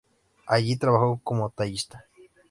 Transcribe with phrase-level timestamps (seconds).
[0.47, 2.05] Allí trabajó como tallista.